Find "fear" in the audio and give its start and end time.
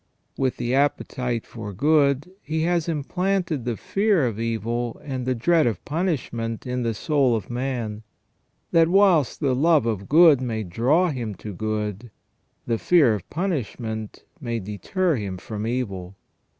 3.77-4.25, 12.79-13.13